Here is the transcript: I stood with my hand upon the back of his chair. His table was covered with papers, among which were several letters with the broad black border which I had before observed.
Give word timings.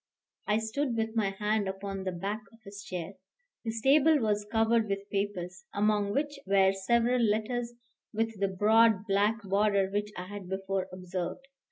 I 0.47 0.57
stood 0.57 0.97
with 0.97 1.11
my 1.15 1.29
hand 1.29 1.67
upon 1.67 2.05
the 2.05 2.11
back 2.11 2.41
of 2.51 2.57
his 2.63 2.81
chair. 2.83 3.13
His 3.63 3.81
table 3.83 4.17
was 4.17 4.47
covered 4.51 4.89
with 4.89 5.07
papers, 5.11 5.63
among 5.75 6.11
which 6.11 6.39
were 6.47 6.73
several 6.73 7.21
letters 7.21 7.71
with 8.11 8.39
the 8.39 8.47
broad 8.47 9.05
black 9.05 9.43
border 9.43 9.91
which 9.91 10.11
I 10.17 10.25
had 10.25 10.49
before 10.49 10.87
observed. 10.91 11.45